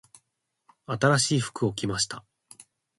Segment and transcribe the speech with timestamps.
[0.87, 2.25] 新しい服を着ました。